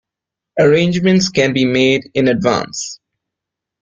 [0.59, 2.99] Arrangements can be made in advance.